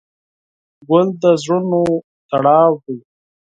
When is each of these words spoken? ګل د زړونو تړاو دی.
ګل 0.87 1.07
د 1.21 1.23
زړونو 1.41 1.81
تړاو 2.29 2.71
دی. 2.83 2.97